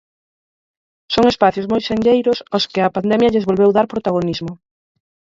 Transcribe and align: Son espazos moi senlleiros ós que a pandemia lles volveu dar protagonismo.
Son 1.13 1.23
espazos 1.33 1.69
moi 1.71 1.81
senlleiros 1.83 2.39
ós 2.57 2.65
que 2.71 2.81
a 2.83 2.93
pandemia 2.95 3.31
lles 3.33 3.47
volveu 3.49 3.69
dar 3.73 3.87
protagonismo. 3.93 4.53